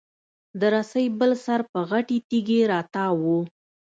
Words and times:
د 0.59 0.61
رسۍ 0.73 1.05
بل 1.19 1.31
سر 1.45 1.59
په 1.71 1.79
غټې 1.89 2.17
تېږي 2.29 2.59
راتاو 2.71 3.15
و. 3.35 3.35